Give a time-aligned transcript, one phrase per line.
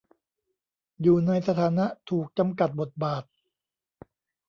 [1.01, 3.23] อยู่ในสถานะถูกจำกัดบทบาท